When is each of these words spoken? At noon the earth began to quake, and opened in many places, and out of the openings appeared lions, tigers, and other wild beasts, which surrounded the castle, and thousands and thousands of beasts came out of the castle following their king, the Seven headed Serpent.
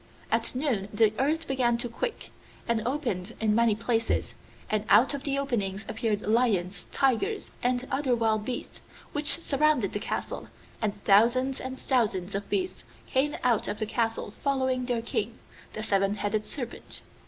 At 0.31 0.55
noon 0.55 0.89
the 0.91 1.13
earth 1.19 1.47
began 1.47 1.77
to 1.77 1.87
quake, 1.87 2.31
and 2.67 2.81
opened 2.87 3.35
in 3.39 3.53
many 3.53 3.75
places, 3.75 4.33
and 4.67 4.83
out 4.89 5.13
of 5.13 5.21
the 5.25 5.37
openings 5.37 5.85
appeared 5.87 6.23
lions, 6.23 6.87
tigers, 6.91 7.51
and 7.61 7.87
other 7.91 8.15
wild 8.15 8.43
beasts, 8.43 8.81
which 9.11 9.37
surrounded 9.43 9.93
the 9.93 9.99
castle, 9.99 10.47
and 10.81 11.03
thousands 11.03 11.61
and 11.61 11.79
thousands 11.79 12.33
of 12.33 12.49
beasts 12.49 12.83
came 13.11 13.37
out 13.43 13.67
of 13.67 13.77
the 13.77 13.85
castle 13.85 14.31
following 14.31 14.85
their 14.87 15.03
king, 15.03 15.37
the 15.73 15.83
Seven 15.83 16.15
headed 16.15 16.47
Serpent. 16.47 17.01